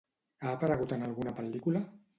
[0.45, 1.89] Ha aparegut en alguna pel·lícula?